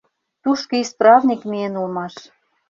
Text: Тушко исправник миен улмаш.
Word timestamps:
Тушко 0.43 0.73
исправник 0.83 1.41
миен 1.49 1.73
улмаш. 1.81 2.15